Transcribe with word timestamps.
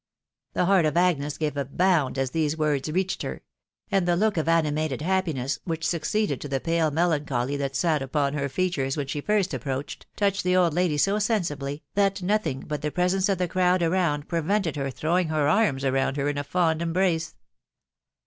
The 0.53 0.65
heart 0.65 0.85
of 0.85 0.97
Agnes 0.97 1.37
gave 1.37 1.55
a 1.55 1.63
bound 1.63 2.17
as 2.17 2.31
these 2.31 2.57
words 2.57 2.89
reached 2.91 3.21
her; 3.21 3.43
and 3.91 4.07
the 4.07 4.15
look 4.15 4.35
of 4.35 4.47
animated 4.47 5.03
happiness 5.03 5.59
which 5.63 5.85
succeeded 5.87 6.41
to 6.41 6.47
the 6.47 6.59
pale 6.59 6.89
melancholy 6.89 7.55
that 7.57 7.75
sat 7.75 8.01
upon 8.01 8.33
her 8.33 8.49
features 8.49 8.97
when 8.97 9.05
she 9.05 9.21
first 9.21 9.53
approached, 9.53 10.07
touched 10.15 10.43
the 10.43 10.55
old 10.55 10.73
lady 10.73 10.97
so 10.97 11.19
sensibly, 11.19 11.83
that 11.93 12.23
nothing 12.23 12.61
but 12.61 12.81
the 12.81 12.89
presence 12.89 13.29
of 13.29 13.37
the 13.37 13.47
crowd 13.47 13.83
around 13.83 14.27
prevented 14.27 14.75
her 14.75 14.89
throwing 14.89 15.27
her 15.27 15.47
arms 15.47 15.85
around 15.85 16.17
her 16.17 16.27
in 16.27 16.39
a 16.39 16.43
fond 16.43 16.81
embrace. 16.81 17.35